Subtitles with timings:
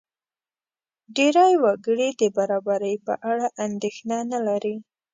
[1.15, 4.75] ډېری وګړي د برابرۍ په اړه اندېښنه نه لري.